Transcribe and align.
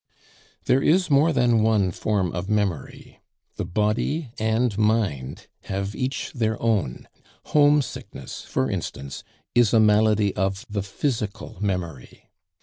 There 0.65 0.81
is 0.81 1.11
more 1.11 1.31
than 1.31 1.61
one 1.61 1.91
form 1.91 2.31
of 2.31 2.49
memory: 2.49 3.19
the 3.57 3.65
body 3.65 4.31
and 4.39 4.75
mind 4.75 5.45
have 5.65 5.93
each 5.93 6.31
their 6.33 6.59
own; 6.59 7.07
home 7.45 7.83
sickness, 7.83 8.41
for 8.41 8.67
instance, 8.67 9.23
is 9.53 9.75
a 9.75 9.79
malady 9.79 10.35
of 10.35 10.65
the 10.67 10.81
physical 10.81 11.55
memory. 11.61 12.31